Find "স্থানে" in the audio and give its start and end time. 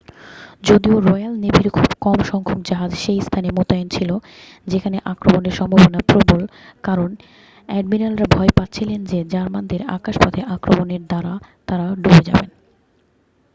3.21-3.49